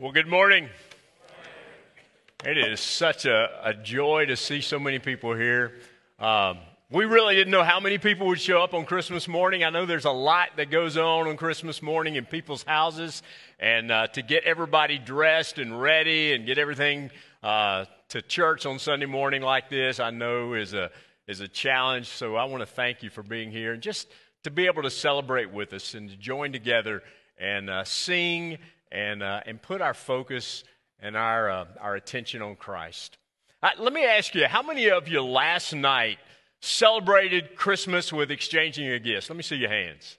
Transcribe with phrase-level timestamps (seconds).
[0.00, 0.68] Well, good morning.
[2.44, 5.72] It is such a, a joy to see so many people here.
[6.20, 9.64] Um, we really didn't know how many people would show up on Christmas morning.
[9.64, 13.24] I know there's a lot that goes on on Christmas morning in people's houses,
[13.58, 17.10] and uh, to get everybody dressed and ready and get everything
[17.42, 20.92] uh, to church on Sunday morning like this, I know is a
[21.26, 22.06] is a challenge.
[22.06, 24.06] So I want to thank you for being here and just
[24.44, 27.02] to be able to celebrate with us and to join together
[27.36, 28.58] and uh, sing
[28.90, 30.64] and, uh, and put our focus
[31.00, 33.18] and our, uh, our attention on Christ.
[33.62, 36.18] Uh, let me ask you, how many of you last night
[36.60, 39.30] celebrated Christmas with exchanging a gift?
[39.30, 40.18] Let me see your hands.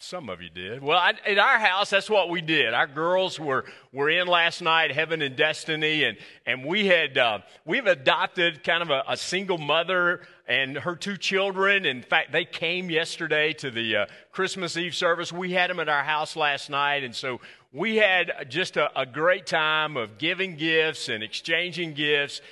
[0.00, 0.82] Some of you did.
[0.82, 2.74] Well, I, at our house, that's what we did.
[2.74, 7.38] Our girls were, were in last night, Heaven and Destiny, and, and we had, uh,
[7.64, 11.86] we've adopted kind of a, a, single mother and her two children.
[11.86, 15.32] In fact, they came yesterday to the uh, Christmas Eve service.
[15.32, 17.40] We had them at our house last night, and so
[17.72, 22.42] we had just a, a great time of giving gifts and exchanging gifts.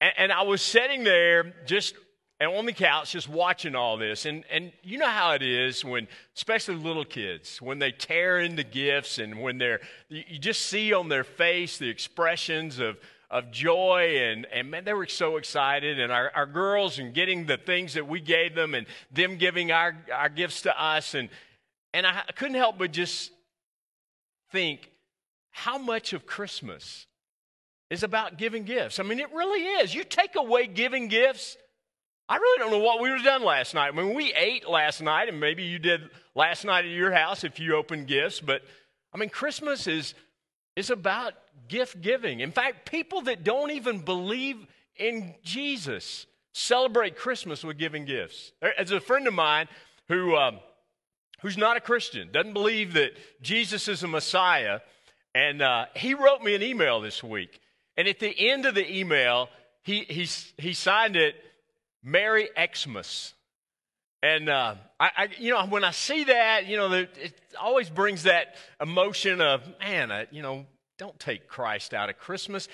[0.00, 1.96] And, and I was sitting there just
[2.40, 4.26] and on the couch just watching all this.
[4.26, 8.64] And, and you know how it is when, especially little kids, when they tear into
[8.64, 12.98] gifts and when they're, you just see on their face the expressions of,
[13.30, 14.18] of joy.
[14.18, 16.00] And, and man, they were so excited.
[16.00, 19.70] And our, our girls and getting the things that we gave them and them giving
[19.70, 21.14] our, our gifts to us.
[21.14, 21.28] And,
[21.92, 23.30] and I couldn't help but just
[24.50, 24.90] think
[25.52, 27.06] how much of Christmas
[27.90, 28.98] is about giving gifts.
[28.98, 29.94] I mean, it really is.
[29.94, 31.56] You take away giving gifts
[32.28, 33.88] I really don't know what we were done last night.
[33.92, 37.44] I mean, we ate last night, and maybe you did last night at your house
[37.44, 38.62] if you opened gifts, but
[39.12, 40.14] I mean, Christmas is,
[40.74, 41.34] is about
[41.68, 42.40] gift giving.
[42.40, 44.56] In fact, people that don't even believe
[44.96, 48.52] in Jesus celebrate Christmas with giving gifts.
[48.78, 49.68] As a friend of mine
[50.08, 50.60] who, um,
[51.42, 54.80] who's not a Christian, doesn't believe that Jesus is a Messiah,
[55.34, 57.60] and uh, he wrote me an email this week.
[57.96, 59.50] And at the end of the email,
[59.82, 61.36] he, he, he signed it
[62.04, 63.32] Merry Xmas.
[64.22, 68.22] And uh, I, I, you know, when I see that, you know, it always brings
[68.22, 70.66] that emotion of, man, I, you know,
[70.98, 72.68] don't take Christ out of Christmas.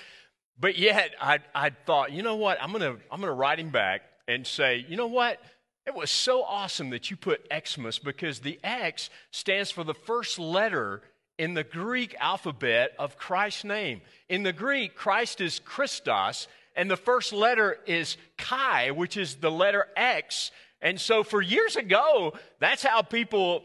[0.58, 2.58] But yet, I, I thought, you know what?
[2.62, 5.40] I'm gonna, I'm gonna write him back and say, you know what?
[5.86, 10.38] It was so awesome that you put Xmas because the X stands for the first
[10.38, 11.02] letter
[11.38, 14.02] in the Greek alphabet of Christ's name.
[14.28, 19.50] In the Greek, Christ is Christos, and the first letter is chi, which is the
[19.50, 20.50] letter X.
[20.80, 23.62] And so for years ago, that's how people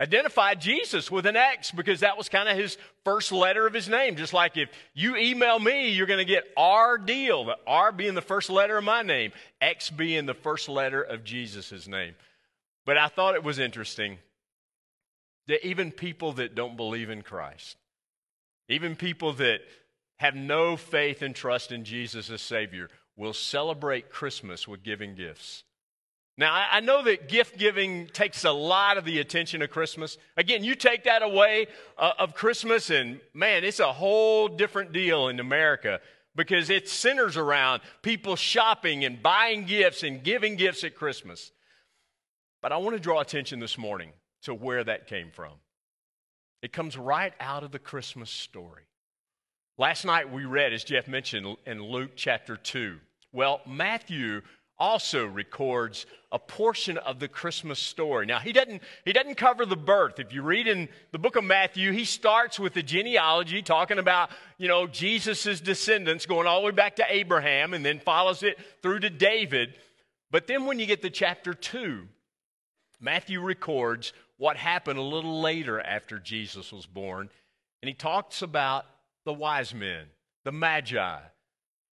[0.00, 3.88] identified Jesus with an X because that was kind of his first letter of his
[3.88, 4.16] name.
[4.16, 8.14] Just like if you email me, you're going to get R deal, the R being
[8.14, 12.14] the first letter of my name, X being the first letter of Jesus' name.
[12.84, 14.18] But I thought it was interesting
[15.46, 17.76] that even people that don't believe in Christ,
[18.68, 19.60] even people that
[20.24, 25.64] have no faith and trust in Jesus as Savior will celebrate Christmas with giving gifts.
[26.38, 30.16] Now, I know that gift giving takes a lot of the attention of Christmas.
[30.38, 31.66] Again, you take that away
[31.98, 36.00] uh, of Christmas, and man, it's a whole different deal in America
[36.34, 41.52] because it centers around people shopping and buying gifts and giving gifts at Christmas.
[42.62, 44.12] But I want to draw attention this morning
[44.44, 45.52] to where that came from.
[46.62, 48.84] It comes right out of the Christmas story.
[49.76, 52.96] Last night we read, as Jeff mentioned, in Luke chapter 2.
[53.32, 54.42] Well, Matthew
[54.78, 58.24] also records a portion of the Christmas story.
[58.24, 60.20] Now, he doesn't, he doesn't cover the birth.
[60.20, 64.30] If you read in the book of Matthew, he starts with the genealogy, talking about,
[64.58, 68.58] you know, Jesus' descendants going all the way back to Abraham and then follows it
[68.80, 69.74] through to David.
[70.30, 72.06] But then when you get to chapter 2,
[73.00, 77.28] Matthew records what happened a little later after Jesus was born.
[77.82, 78.86] And he talks about
[79.24, 80.06] the wise men,
[80.44, 81.18] the magi,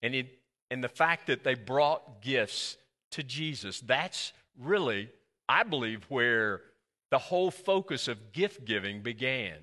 [0.03, 0.27] and, it,
[0.69, 2.77] and the fact that they brought gifts
[3.11, 3.79] to Jesus.
[3.79, 5.09] That's really,
[5.47, 6.61] I believe, where
[7.09, 9.55] the whole focus of gift giving began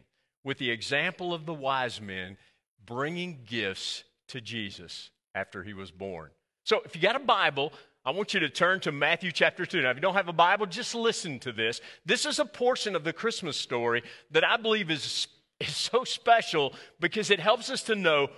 [0.44, 2.36] with the example of the wise men
[2.84, 6.30] bringing gifts to Jesus after he was born.
[6.64, 7.72] So if you got a Bible,
[8.04, 9.82] I want you to turn to Matthew chapter 2.
[9.82, 11.80] Now, if you don't have a Bible, just listen to this.
[12.04, 15.28] This is a portion of the Christmas story that I believe is
[15.60, 18.28] is so special because it helps us to know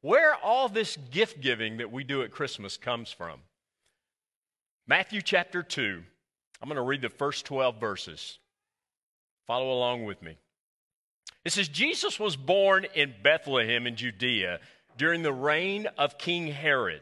[0.00, 3.40] where all this gift giving that we do at Christmas comes from.
[4.86, 6.02] Matthew chapter 2.
[6.60, 8.38] I'm going to read the first 12 verses.
[9.46, 10.36] Follow along with me.
[11.44, 14.60] It says, Jesus was born in Bethlehem in Judea
[14.96, 17.00] during the reign of King Herod.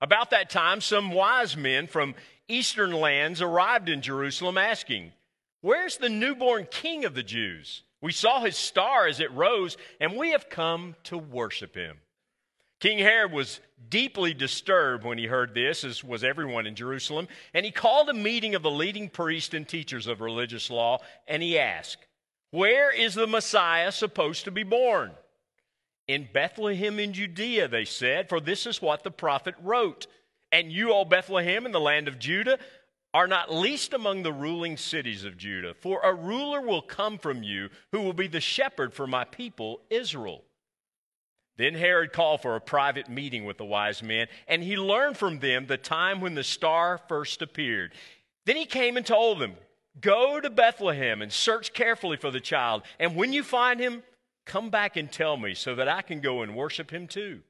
[0.00, 2.14] About that time, some wise men from
[2.48, 5.12] eastern lands arrived in Jerusalem asking,
[5.60, 7.82] Where's the newborn king of the Jews?
[8.02, 11.98] We saw his star as it rose, and we have come to worship him.
[12.80, 17.64] King Herod was deeply disturbed when he heard this, as was everyone in Jerusalem, and
[17.64, 21.56] he called a meeting of the leading priests and teachers of religious law, and he
[21.56, 22.04] asked,
[22.50, 25.12] Where is the Messiah supposed to be born?
[26.08, 30.08] In Bethlehem in Judea, they said, for this is what the prophet wrote.
[30.50, 32.58] And you, O Bethlehem, in the land of Judah,
[33.14, 37.42] are not least among the ruling cities of Judah, for a ruler will come from
[37.42, 40.44] you who will be the shepherd for my people, Israel.
[41.58, 45.40] Then Herod called for a private meeting with the wise men, and he learned from
[45.40, 47.92] them the time when the star first appeared.
[48.46, 49.54] Then he came and told them,
[50.00, 54.02] Go to Bethlehem and search carefully for the child, and when you find him,
[54.46, 57.42] come back and tell me so that I can go and worship him too.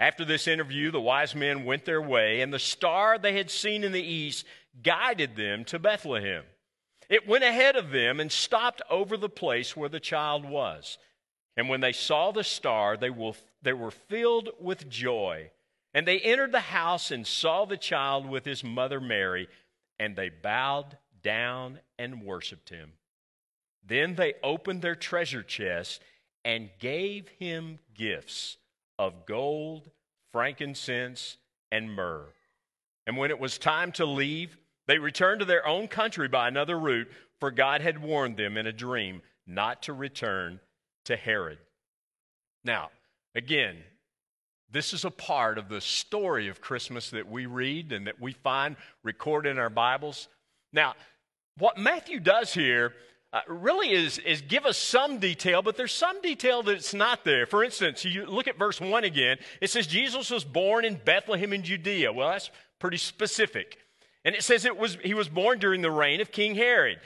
[0.00, 3.84] After this interview, the wise men went their way, and the star they had seen
[3.84, 4.44] in the east
[4.82, 6.44] guided them to Bethlehem.
[7.08, 10.98] It went ahead of them and stopped over the place where the child was.
[11.56, 15.50] And when they saw the star, they, were filled with joy.
[15.92, 19.48] And they entered the house and saw the child with his mother Mary,
[19.98, 22.92] and they bowed down and worshiped him.
[23.86, 26.02] Then they opened their treasure chest
[26.44, 28.56] and gave him gifts
[28.98, 29.90] of gold,
[30.32, 31.36] frankincense,
[31.70, 32.26] and myrrh.
[33.06, 36.78] And when it was time to leave, they returned to their own country by another
[36.78, 37.08] route,
[37.40, 40.60] for God had warned them in a dream not to return
[41.04, 41.58] to Herod.
[42.64, 42.90] Now,
[43.34, 43.76] again,
[44.70, 48.32] this is a part of the story of Christmas that we read and that we
[48.32, 50.28] find recorded in our Bibles.
[50.72, 50.94] Now,
[51.58, 52.92] what Matthew does here
[53.32, 57.46] uh, really is, is give us some detail, but there's some detail that's not there.
[57.46, 59.38] For instance, you look at verse 1 again.
[59.60, 62.12] It says Jesus was born in Bethlehem in Judea.
[62.12, 63.78] Well, that's pretty specific.
[64.24, 66.98] And it says it was, he was born during the reign of King Herod.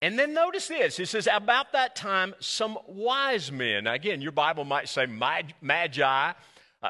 [0.00, 4.64] And then notice this it says, about that time, some wise men, again, your Bible
[4.64, 6.32] might say magi.
[6.80, 6.88] Uh,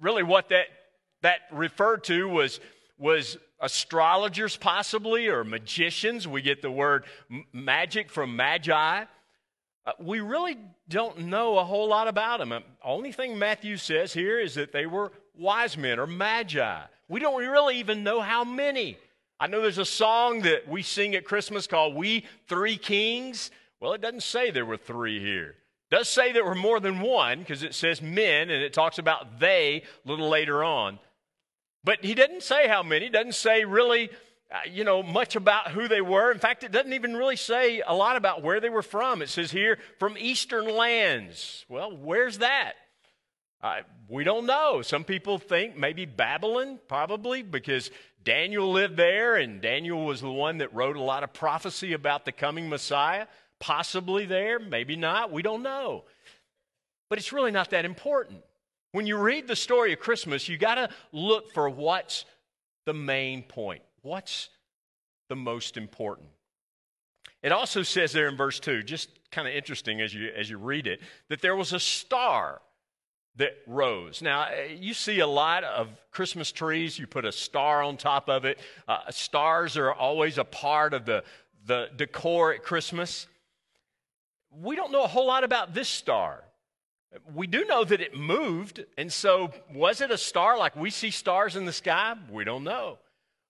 [0.00, 0.66] really, what that,
[1.22, 2.60] that referred to was,
[2.98, 6.28] was astrologers, possibly, or magicians.
[6.28, 7.04] We get the word
[7.52, 9.04] magic from magi.
[9.86, 10.58] Uh, we really
[10.88, 12.50] don't know a whole lot about them.
[12.50, 16.82] The um, only thing Matthew says here is that they were wise men or magi.
[17.10, 18.96] We don't really even know how many.
[19.40, 23.50] I know there's a song that we sing at Christmas called We Three Kings.
[23.80, 25.56] Well, it doesn't say there were three here.
[25.90, 28.98] It does say there were more than one because it says men and it talks
[28.98, 31.00] about they a little later on.
[31.82, 34.10] But he doesn't say how many, doesn't say really,
[34.52, 36.30] uh, you know, much about who they were.
[36.30, 39.20] In fact, it doesn't even really say a lot about where they were from.
[39.20, 41.64] It says here, from eastern lands.
[41.68, 42.74] Well, where's that?
[44.08, 44.82] We don't know.
[44.82, 47.90] Some people think maybe Babylon, probably, because
[48.24, 52.24] Daniel lived there, and Daniel was the one that wrote a lot of prophecy about
[52.24, 53.26] the coming Messiah.
[53.58, 55.30] Possibly there, maybe not.
[55.30, 56.04] We don't know.
[57.08, 58.42] But it's really not that important.
[58.92, 62.24] When you read the story of Christmas, you got to look for what's
[62.86, 63.82] the main point.
[64.02, 64.48] What's
[65.28, 66.28] the most important?
[67.42, 70.58] It also says there in verse 2, just kind of interesting as you, as you
[70.58, 72.60] read it, that there was a star
[73.36, 74.22] that rose.
[74.22, 74.48] Now,
[74.78, 78.58] you see a lot of Christmas trees, you put a star on top of it.
[78.88, 81.24] Uh, stars are always a part of the,
[81.64, 83.26] the decor at Christmas.
[84.50, 86.44] We don't know a whole lot about this star.
[87.34, 91.10] We do know that it moved, and so was it a star like we see
[91.10, 92.14] stars in the sky?
[92.30, 92.98] We don't know.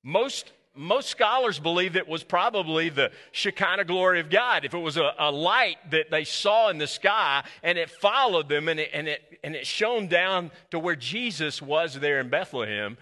[0.02, 4.64] Most most scholars believe it was probably the Shekinah glory of God.
[4.64, 8.49] If it was a, a, light that they saw in the sky and it followed
[8.49, 12.28] them and it, and it, and it shone down to where Jesus was there in
[12.28, 12.97] Bethlehem,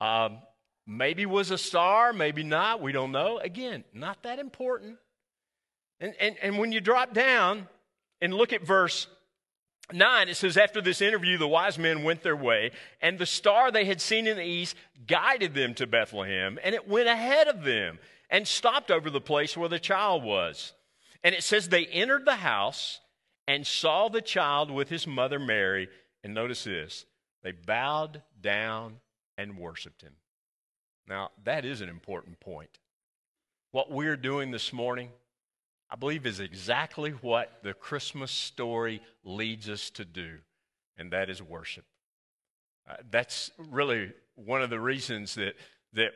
[0.00, 0.38] um,
[0.86, 3.38] maybe was a star, maybe not, we don't know.
[3.38, 4.98] Again, not that important.
[6.00, 7.68] And, and, and when you drop down
[8.20, 9.06] and look at verse
[9.92, 13.70] 9, it says, After this interview, the wise men went their way, and the star
[13.70, 17.62] they had seen in the east guided them to Bethlehem, and it went ahead of
[17.62, 17.98] them
[18.30, 20.72] and stopped over the place where the child was.
[21.22, 23.00] And it says, They entered the house
[23.46, 25.88] and saw the child with his mother Mary.
[26.24, 27.06] And notice this
[27.42, 29.00] they bowed down
[29.36, 30.14] and worshiped him.
[31.08, 32.78] Now, that is an important point.
[33.72, 35.10] What we're doing this morning
[35.92, 40.38] I believe is exactly what the Christmas story leads us to do,
[40.96, 41.84] and that is worship.
[42.88, 45.52] Uh, that's really one of the reasons that,
[45.92, 46.12] that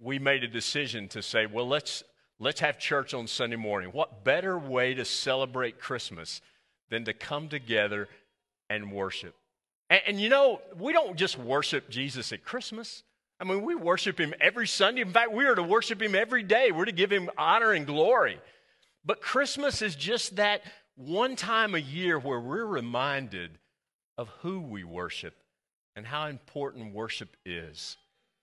[0.00, 2.02] we made a decision to say, well, let's,
[2.38, 3.90] let's have church on Sunday morning.
[3.90, 6.40] What better way to celebrate Christmas
[6.90, 8.08] than to come together
[8.68, 9.34] and worship?
[9.90, 13.02] And, and you know, we don't just worship Jesus at Christmas.
[13.38, 15.02] I mean, we worship him every Sunday.
[15.02, 16.70] In fact, we are to worship him every day.
[16.72, 18.40] We're to give him honor and glory.
[19.04, 20.62] But Christmas is just that
[20.96, 23.50] one time a year where we're reminded
[24.16, 25.34] of who we worship
[25.94, 27.98] and how important worship is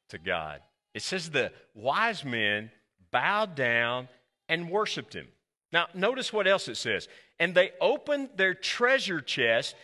[0.10, 0.62] to God.
[0.94, 2.72] It says the wise men
[3.14, 4.10] bowed down
[4.50, 5.28] and worshiped him.
[5.72, 7.08] Now, notice what else it says.
[7.40, 9.76] And they opened their treasure chest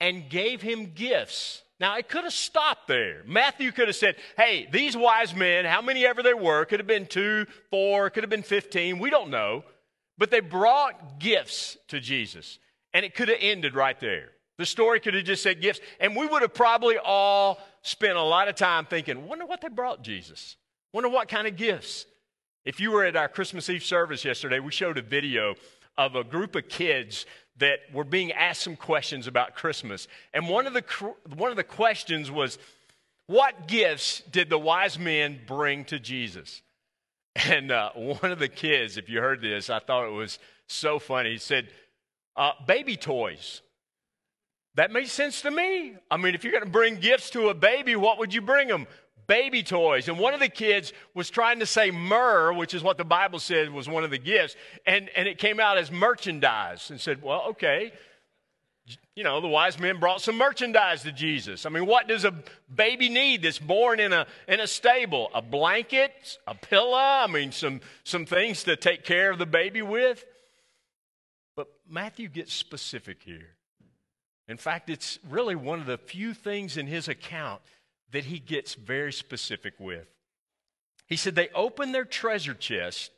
[0.00, 1.62] and gave him gifts.
[1.80, 3.22] Now, it could have stopped there.
[3.24, 6.88] Matthew could have said, hey, these wise men, how many ever there were, could have
[6.88, 9.64] been two, four, could have been 15, we don't know.
[10.18, 12.58] But they brought gifts to Jesus.
[12.92, 14.30] And it could have ended right there.
[14.58, 15.80] The story could have just said gifts.
[16.00, 19.68] And we would have probably all spent a lot of time thinking, wonder what they
[19.68, 20.56] brought Jesus.
[20.92, 22.06] Wonder what kind of gifts.
[22.68, 25.54] If you were at our Christmas Eve service yesterday, we showed a video
[25.96, 27.24] of a group of kids
[27.56, 30.06] that were being asked some questions about Christmas.
[30.34, 30.84] And one of the,
[31.34, 32.58] one of the questions was,
[33.26, 36.60] What gifts did the wise men bring to Jesus?
[37.36, 40.98] And uh, one of the kids, if you heard this, I thought it was so
[40.98, 41.30] funny.
[41.30, 41.68] He said,
[42.36, 43.62] uh, Baby toys.
[44.74, 45.94] That made sense to me.
[46.10, 48.68] I mean, if you're going to bring gifts to a baby, what would you bring
[48.68, 48.86] them?
[49.28, 50.08] Baby toys.
[50.08, 53.38] And one of the kids was trying to say myrrh, which is what the Bible
[53.38, 54.56] said was one of the gifts,
[54.86, 57.92] and, and it came out as merchandise and said, well, okay.
[59.14, 61.66] You know, the wise men brought some merchandise to Jesus.
[61.66, 62.32] I mean, what does a
[62.74, 65.28] baby need that's born in a, in a stable?
[65.34, 69.82] A blanket, a pillow, I mean, some, some things to take care of the baby
[69.82, 70.24] with.
[71.54, 73.56] But Matthew gets specific here.
[74.48, 77.60] In fact, it's really one of the few things in his account
[78.12, 80.06] that he gets very specific with.
[81.06, 83.10] He said they opened their treasure chest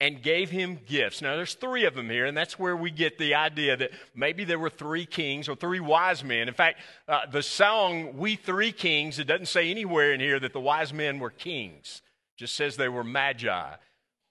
[0.00, 1.22] and gave him gifts.
[1.22, 4.44] Now, there's three of them here, and that's where we get the idea that maybe
[4.44, 6.48] there were three kings or three wise men.
[6.48, 10.52] In fact, uh, the song We Three Kings, it doesn't say anywhere in here that
[10.52, 12.02] the wise men were kings,
[12.36, 13.74] it just says they were magi.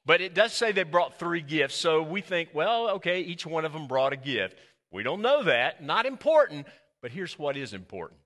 [0.05, 3.63] But it does say they brought three gifts, so we think, well, okay, each one
[3.63, 4.57] of them brought a gift.
[4.91, 6.67] We don't know that, not important,
[7.01, 8.19] but here's what is important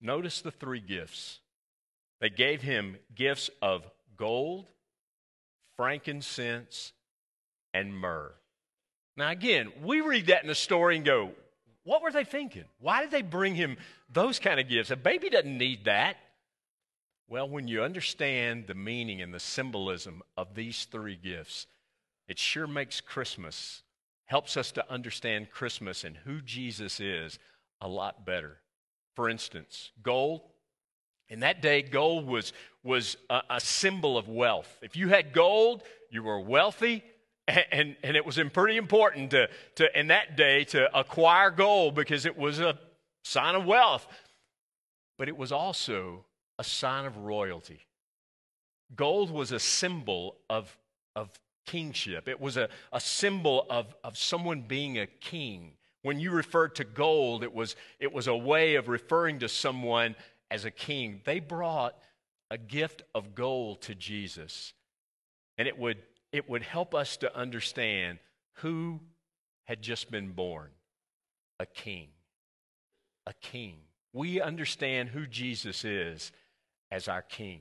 [0.00, 1.40] Notice the three gifts.
[2.20, 3.84] They gave him gifts of
[4.16, 4.70] gold,
[5.76, 6.92] frankincense,
[7.74, 8.32] and myrrh.
[9.16, 11.32] Now, again, we read that in the story and go,
[11.84, 12.64] what were they thinking?
[12.80, 13.76] Why did they bring him
[14.12, 14.90] those kind of gifts?
[14.90, 16.16] A baby doesn't need that.
[17.28, 21.66] Well, when you understand the meaning and the symbolism of these three gifts,
[22.26, 23.82] it sure makes Christmas,
[24.26, 27.38] helps us to understand Christmas and who Jesus is
[27.80, 28.58] a lot better
[29.18, 30.42] for instance, gold.
[31.28, 32.52] In that day, gold was,
[32.84, 34.78] was a, a symbol of wealth.
[34.80, 37.02] If you had gold, you were wealthy,
[37.48, 41.96] and, and, and it was pretty important to, to, in that day to acquire gold
[41.96, 42.78] because it was a
[43.24, 44.06] sign of wealth.
[45.18, 46.24] But it was also
[46.56, 47.88] a sign of royalty.
[48.94, 50.78] Gold was a symbol of,
[51.16, 51.28] of
[51.66, 55.72] kingship, it was a, a symbol of, of someone being a king.
[56.02, 60.14] When you referred to gold, it was, it was a way of referring to someone
[60.50, 61.20] as a king.
[61.24, 61.96] They brought
[62.50, 64.72] a gift of gold to Jesus.
[65.56, 65.98] And it would,
[66.32, 68.18] it would help us to understand
[68.54, 69.00] who
[69.64, 70.70] had just been born
[71.60, 72.08] a king.
[73.26, 73.74] A king.
[74.12, 76.32] We understand who Jesus is
[76.90, 77.60] as our king,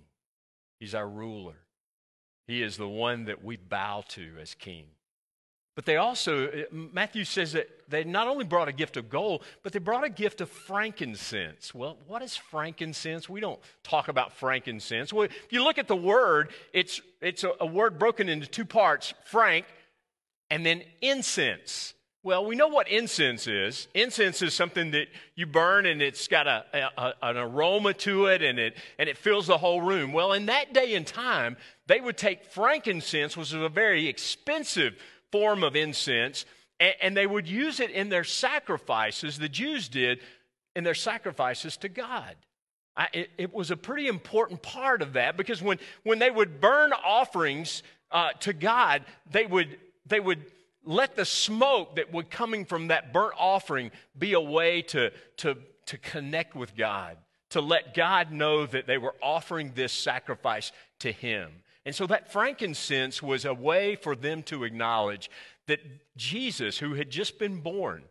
[0.80, 1.58] He's our ruler.
[2.48, 4.86] He is the one that we bow to as king.
[5.78, 9.44] But they also, uh, Matthew says that they not only brought a gift of gold,
[9.62, 11.72] but they brought a gift of frankincense.
[11.72, 13.30] Well, what is frankincense?
[13.30, 15.14] We don't talk about frankincense.
[15.14, 18.66] Well, if you look at the word, it's, it's a, a word broken into two
[18.66, 19.68] parts frank
[20.50, 21.94] and then incense.
[22.24, 23.88] Well, we know what incense is.
[23.94, 28.42] Incense is something that you burn and it's got a, a, an aroma to it
[28.42, 30.12] and, it and it fills the whole room.
[30.12, 31.56] Well, in that day and time,
[31.86, 34.96] they would take frankincense, which was a very expensive
[35.32, 36.46] form of incense,
[36.80, 40.20] and, and they would use it in their sacrifices, the Jews did,
[40.76, 42.36] in their sacrifices to God.
[42.96, 46.60] I, it, it, was a pretty important part of that because when, when they would
[46.60, 50.44] burn offerings uh, to God, they would, they would
[50.84, 55.58] let the smoke that would coming from that burnt offering be a way to, to,
[55.86, 57.18] to connect with God,
[57.52, 61.52] to let God know that they were offering this sacrifice to Him.
[61.88, 65.32] And so that frankincense was a way for them to acknowledge
[65.68, 65.80] that
[66.18, 68.04] Jesus, who had just been born,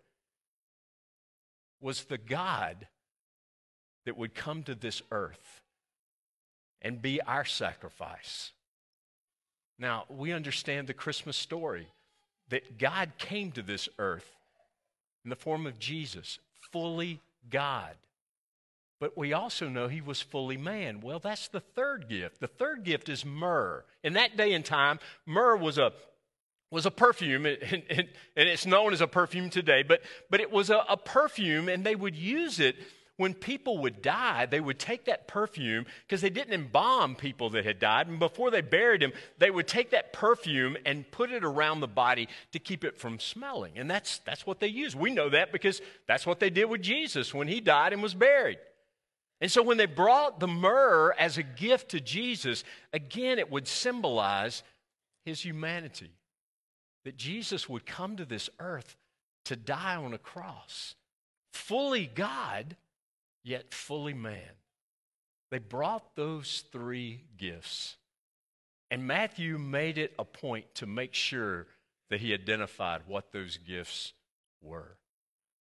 [1.78, 2.86] was the God
[4.06, 5.60] that would come to this earth
[6.80, 8.52] and be our sacrifice.
[9.78, 11.88] Now, we understand the Christmas story
[12.48, 14.38] that God came to this earth
[15.22, 16.38] in the form of Jesus,
[16.72, 17.94] fully God.
[18.98, 21.00] But we also know he was fully man.
[21.00, 22.40] Well, that's the third gift.
[22.40, 23.84] The third gift is myrrh.
[24.02, 25.92] In that day and time, myrrh was a
[26.70, 30.50] was a perfume, and, and, and, it's known as a perfume today, but, but it
[30.50, 32.74] was a, a perfume, and they would use it
[33.16, 37.64] when people would die, they would take that perfume because they didn't embalm people that
[37.64, 38.08] had died.
[38.08, 41.88] And before they buried them, they would take that perfume and put it around the
[41.88, 43.78] body to keep it from smelling.
[43.78, 44.94] And that's, that's what they used.
[44.94, 48.14] We know that because that's what they did with Jesus when he died and was
[48.14, 48.58] buried.
[49.40, 53.68] And so when they brought the myrrh as a gift to Jesus, again, it would
[53.68, 54.62] symbolize
[55.24, 56.10] his humanity.
[57.04, 58.96] That Jesus would come to this earth
[59.44, 60.94] to die on a cross,
[61.52, 62.76] fully God,
[63.44, 64.56] yet fully man.
[65.50, 67.96] They brought those three gifts.
[68.90, 71.66] And Matthew made it a point to make sure
[72.10, 74.12] that he identified what those gifts
[74.62, 74.96] were.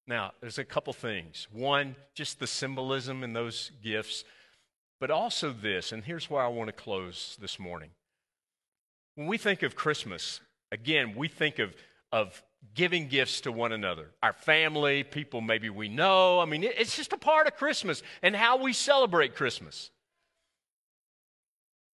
[0.07, 1.47] Now, there's a couple things.
[1.51, 4.23] One, just the symbolism in those gifts,
[4.99, 7.89] but also this, and here's why I want to close this morning.
[9.15, 11.73] When we think of Christmas, again, we think of,
[12.11, 12.43] of
[12.73, 16.39] giving gifts to one another, our family, people maybe we know.
[16.39, 19.89] I mean, it's just a part of Christmas and how we celebrate Christmas.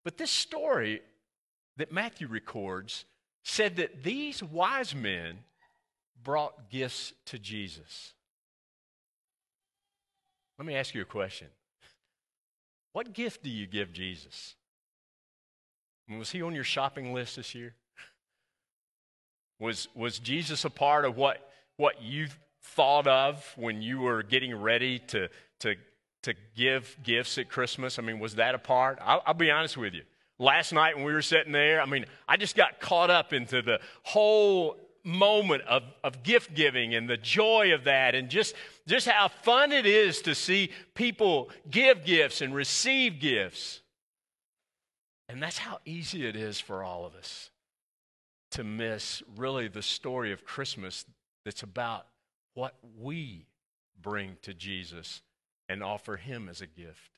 [0.03, 1.01] But this story
[1.77, 3.05] that Matthew records
[3.43, 5.39] said that these wise men
[6.23, 8.13] brought gifts to Jesus.
[10.57, 11.47] Let me ask you a question.
[12.93, 14.55] What gift do you give Jesus?
[16.17, 17.73] Was he on your shopping list this year?
[19.59, 22.27] Was, was Jesus a part of what, what you
[22.63, 25.75] thought of when you were getting ready to, to,
[26.23, 27.97] to give gifts at Christmas?
[27.97, 28.99] I mean, was that a part?
[29.01, 30.03] I'll, I'll be honest with you.
[30.37, 33.61] Last night when we were sitting there, I mean, I just got caught up into
[33.61, 38.55] the whole moment of, of gift giving and the joy of that and just,
[38.87, 43.81] just how fun it is to see people give gifts and receive gifts.
[45.27, 47.51] And that's how easy it is for all of us
[48.51, 51.05] to miss really the story of Christmas
[51.45, 52.05] that's about
[52.53, 53.47] what we
[54.01, 55.21] bring to Jesus
[55.69, 57.11] and offer Him as a gift.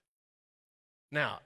[1.12, 1.40] Now,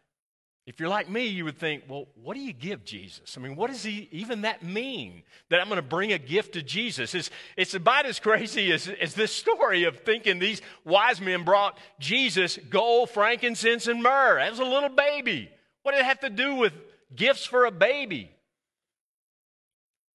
[0.67, 3.38] if you're like me, you would think, well, what do you give Jesus?
[3.38, 5.23] I mean, what does he even that mean?
[5.49, 7.15] That I'm going to bring a gift to Jesus?
[7.15, 11.77] It's, it's about as crazy as, as this story of thinking these wise men brought
[12.01, 15.49] Jesus gold, frankincense, and myrrh as a little baby.
[15.84, 16.73] What did it have to do with
[17.15, 18.30] gifts for a baby?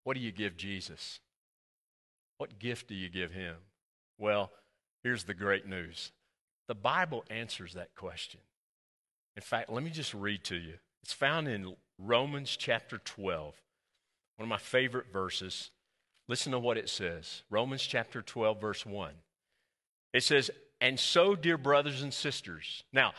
[0.05, 1.21] What do you give Jesus?
[2.37, 3.55] What gift do you give him?
[4.19, 4.51] Well,
[5.03, 6.13] here's the great news
[6.69, 8.41] the Bible answers that question.
[9.37, 10.75] In fact, let me just read to you.
[11.03, 13.55] It's found in Romans chapter 12,
[14.37, 15.71] one of my favorite verses.
[16.29, 19.13] Listen to what it says Romans chapter 12, verse 1.
[20.13, 22.85] It says, And so, dear brothers and sisters.
[22.93, 23.13] Now,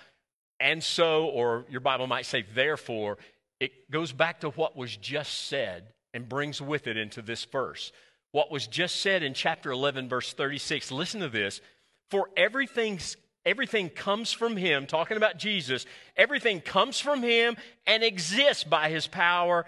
[0.60, 3.17] and so, or your Bible might say, therefore,
[3.60, 7.91] it goes back to what was just said and brings with it into this verse.
[8.32, 10.91] What was just said in chapter 11, verse 36.
[10.91, 11.62] Listen to this.
[12.10, 15.86] For everything's Everything comes from Him, talking about Jesus.
[16.15, 19.65] Everything comes from Him and exists by His power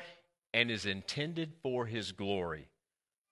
[0.53, 2.67] and is intended for His glory.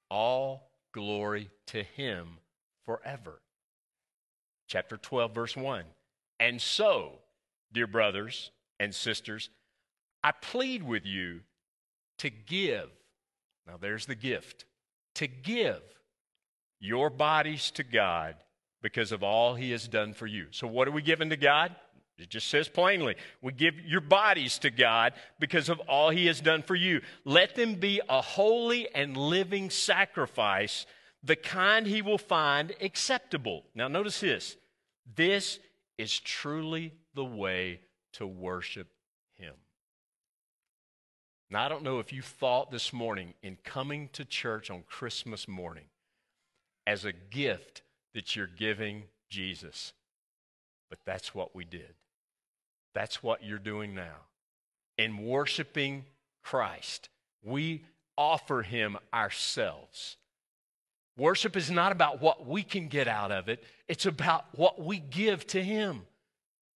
[0.10, 2.38] All glory to Him
[2.86, 3.42] forever.
[4.68, 5.84] Chapter 12, verse 1.
[6.40, 7.20] And so,
[7.72, 9.50] dear brothers and sisters,
[10.24, 11.42] I plead with you
[12.20, 12.90] to give
[13.68, 14.66] now, there's the gift
[15.16, 15.82] to give
[16.80, 18.36] your bodies to God
[18.84, 20.48] because of all He has done for you.
[20.52, 21.76] So, what are we giving to God?
[22.20, 26.40] It just says plainly, we give your bodies to God because of all He has
[26.40, 27.02] done for you.
[27.26, 30.86] Let them be a holy and living sacrifice,
[31.24, 33.64] the kind He will find acceptable.
[33.74, 34.58] Now, notice this
[35.16, 35.58] this
[35.98, 37.80] is truly the way
[38.14, 38.90] to worship
[39.36, 39.56] Him.
[41.50, 45.48] Now, I don't know if you thought this morning in coming to church on Christmas
[45.48, 45.86] morning
[46.86, 47.82] as a gift
[48.14, 49.94] that you're giving Jesus,
[50.90, 51.94] but that's what we did.
[52.94, 54.28] That's what you're doing now.
[54.98, 56.06] In worshiping
[56.44, 57.10] Christ,
[57.44, 57.84] we
[58.18, 60.18] offer Him ourselves.
[61.18, 65.00] Worship is not about what we can get out of it, it's about what we
[65.00, 66.02] give to Him.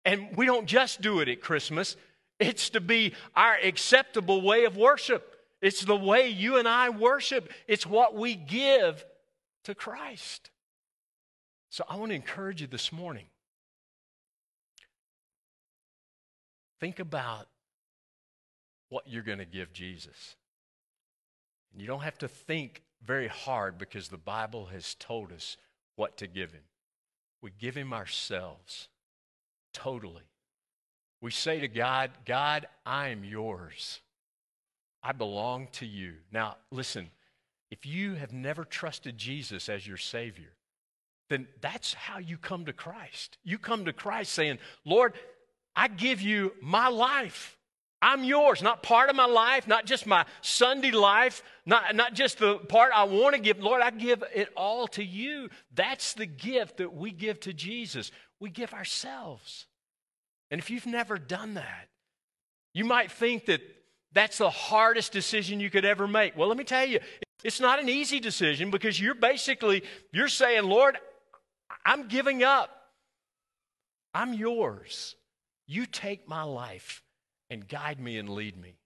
[0.06, 1.95] And we don't just do it at Christmas,
[2.39, 5.36] it's to be our acceptable way of worship.
[5.62, 7.52] It's the way you and I worship.
[7.67, 9.04] It's what we give
[9.63, 10.52] to Christ.
[11.69, 13.25] So I want to encourage you this morning.
[16.80, 17.47] Think about
[18.89, 20.36] what you're going to give Jesus.
[21.71, 25.58] And you don't have to think very hard because the Bible has told us
[25.95, 26.63] what to give him.
[27.41, 28.88] We give him ourselves
[29.73, 30.23] totally.
[31.21, 34.01] We say to God, God, I am yours.
[35.03, 36.13] I belong to you.
[36.32, 37.10] Now, listen,
[37.69, 40.53] if you have never trusted Jesus as your Savior,
[41.29, 43.37] then that's how you come to Christ.
[43.43, 45.13] You come to Christ saying, Lord,
[45.75, 47.57] I give you my life.
[48.01, 52.37] I'm yours, not part of my life, not just my Sunday life, not, not just
[52.37, 53.59] the part I want to give.
[53.59, 55.49] Lord, I give it all to you.
[55.73, 58.11] That's the gift that we give to Jesus.
[58.39, 59.65] We give ourselves.
[60.51, 61.89] And if you've never done that,
[62.73, 63.61] you might think that
[64.13, 66.37] that's the hardest decision you could ever make.
[66.37, 66.99] Well, let me tell you,
[67.43, 70.97] it's not an easy decision because you're basically you're saying, "Lord,
[71.88, 72.69] I'm giving up.
[74.13, 75.15] I'm yours.
[75.67, 77.02] You take my life
[77.50, 78.78] and guide me and lead me."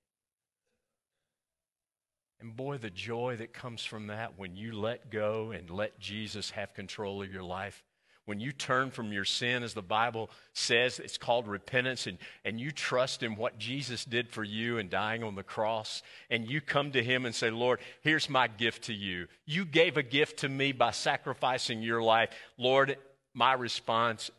[2.39, 6.51] And boy, the joy that comes from that when you let go and let Jesus
[6.51, 7.83] have control of your life
[8.31, 12.61] when you turn from your sin, as the Bible says, it's called repentance, and, and
[12.61, 16.61] you trust in what Jesus did for you in dying on the cross, and you
[16.61, 19.27] come to Him and say, Lord, here's my gift to you.
[19.45, 22.29] You gave a gift to me by sacrificing your life.
[22.57, 22.95] Lord,
[23.33, 24.31] my response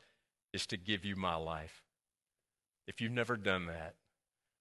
[0.55, 1.83] is to give you my life.
[2.89, 3.95] If you've never done that,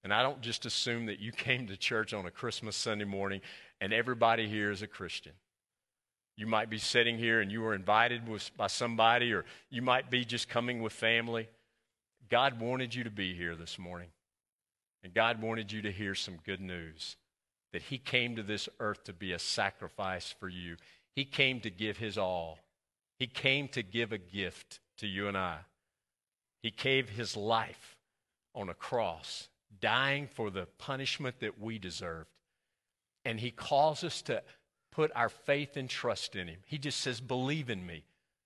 [0.04, 3.40] and I don't just assume that you came to church on a Christmas Sunday morning
[3.80, 5.32] and everybody here is a Christian.
[6.42, 10.10] You might be sitting here and you were invited with, by somebody, or you might
[10.10, 11.48] be just coming with family.
[12.28, 14.08] God wanted you to be here this morning.
[15.04, 17.14] And God wanted you to hear some good news
[17.72, 20.78] that He came to this earth to be a sacrifice for you.
[21.14, 22.58] He came to give His all,
[23.20, 25.58] He came to give a gift to you and I.
[26.60, 27.96] He gave His life
[28.52, 29.48] on a cross,
[29.80, 32.30] dying for the punishment that we deserved.
[33.24, 34.42] And He calls us to
[34.92, 36.58] put our faith and trust in Him.
[36.66, 38.04] He just says, Believe in me.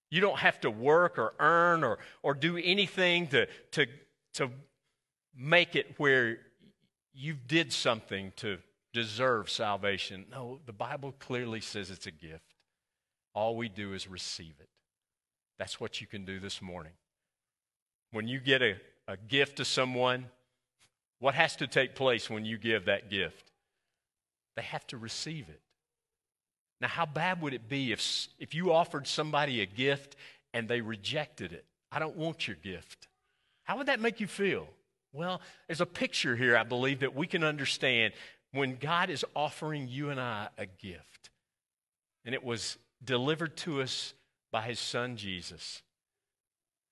[0.09, 3.87] You don't have to work or earn or, or do anything to, to,
[4.35, 4.51] to
[5.37, 6.39] make it where
[7.13, 8.59] you did something to
[8.93, 10.25] deserve salvation.
[10.31, 12.55] No, the Bible clearly says it's a gift.
[13.35, 14.69] All we do is receive it.
[15.59, 16.93] That's what you can do this morning.
[18.13, 18.77] When you get a,
[19.09, 20.27] a gift to someone,
[21.19, 23.51] what has to take place when you give that gift?
[24.55, 25.61] They have to receive it.
[26.81, 30.17] Now, how bad would it be if, if you offered somebody a gift
[30.53, 31.65] and they rejected it?
[31.91, 33.09] I don't want your gift.
[33.65, 34.69] How would that make you feel?
[35.13, 38.13] Well, there's a picture here, I believe, that we can understand
[38.53, 41.31] when God is offering you and I a gift.
[42.25, 44.15] And it was delivered to us
[44.53, 45.83] by his son Jesus.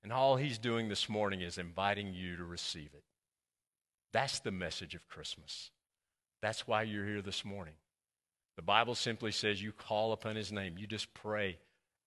[0.03, 3.05] And all he's doing this morning is inviting you to receive it.
[4.13, 5.71] That's the message of Christmas.
[6.41, 7.75] That's why you're here this morning.
[8.57, 10.79] The Bible simply says you call upon his name.
[10.79, 11.59] You just pray,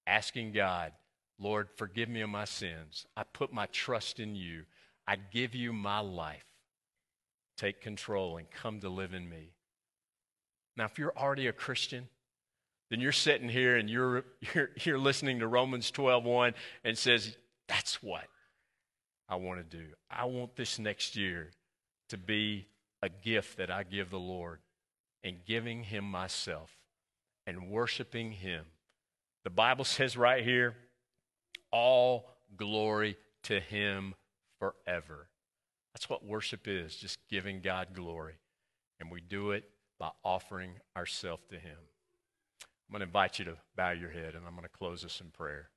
[0.05, 0.93] asking God,
[1.39, 3.05] Lord, forgive me of my sins.
[3.15, 4.63] I put my trust in you.
[5.07, 6.45] I give you my life.
[7.57, 9.51] Take control and come to live in me.
[10.75, 12.07] Now, if you're already a Christian,
[12.89, 17.35] then you're sitting here and you're, you're, you're listening to Romans 12:1 and says,
[17.67, 18.25] That's what
[19.27, 19.85] I want to do.
[20.09, 21.51] I want this next year
[22.09, 22.67] to be
[23.01, 24.59] a gift that I give the Lord
[25.23, 26.75] and giving Him myself
[27.45, 28.65] and worshiping Him.
[29.43, 30.75] The Bible says right here,
[31.71, 34.13] all glory to Him
[34.59, 35.27] forever.
[35.93, 38.35] That's what worship is, just giving God glory.
[38.99, 39.63] And we do it
[39.99, 41.77] by offering ourselves to Him.
[42.87, 45.19] I'm going to invite you to bow your head, and I'm going to close this
[45.19, 45.69] in prayer.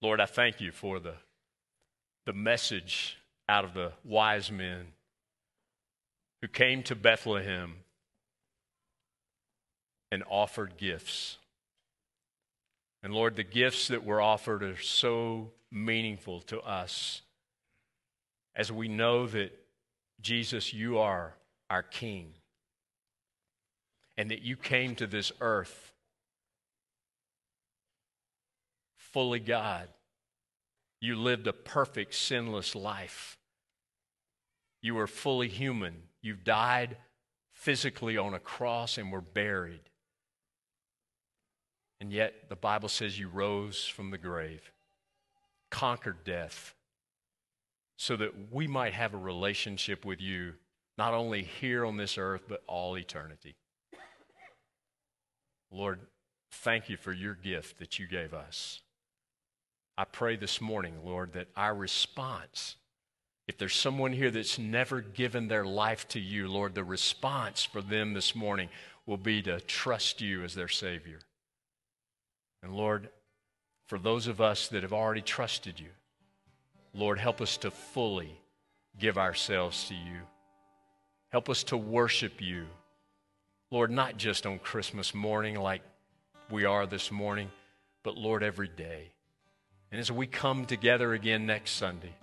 [0.00, 1.14] Lord, I thank you for the,
[2.26, 3.18] the message
[3.52, 4.86] out of the wise men
[6.40, 7.74] who came to Bethlehem
[10.10, 11.36] and offered gifts.
[13.02, 17.20] And Lord, the gifts that were offered are so meaningful to us
[18.56, 19.52] as we know that,
[20.22, 21.34] Jesus, you are
[21.68, 22.32] our King
[24.16, 25.92] and that you came to this earth
[28.96, 29.88] fully God
[31.02, 33.36] you lived a perfect, sinless life.
[34.82, 36.02] You were fully human.
[36.20, 36.96] You died
[37.52, 39.80] physically on a cross and were buried.
[42.00, 44.72] And yet, the Bible says you rose from the grave,
[45.70, 46.74] conquered death,
[47.96, 50.54] so that we might have a relationship with you,
[50.98, 53.54] not only here on this earth, but all eternity.
[55.70, 56.00] Lord,
[56.50, 58.82] thank you for your gift that you gave us.
[59.96, 62.76] I pray this morning, Lord, that our response,
[63.52, 67.82] if there's someone here that's never given their life to you, Lord, the response for
[67.82, 68.70] them this morning
[69.04, 71.18] will be to trust you as their Savior.
[72.62, 73.10] And Lord,
[73.88, 75.90] for those of us that have already trusted you,
[76.94, 78.40] Lord, help us to fully
[78.98, 80.20] give ourselves to you.
[81.28, 82.64] Help us to worship you.
[83.70, 85.82] Lord, not just on Christmas morning like
[86.50, 87.50] we are this morning,
[88.02, 89.10] but Lord, every day.
[89.90, 92.14] And as we come together again next Sunday,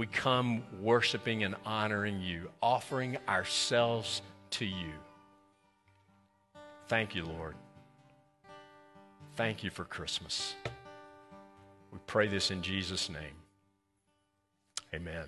[0.00, 4.94] we come worshiping and honoring you, offering ourselves to you.
[6.88, 7.54] Thank you, Lord.
[9.36, 10.54] Thank you for Christmas.
[11.92, 13.36] We pray this in Jesus' name.
[14.94, 15.26] Amen.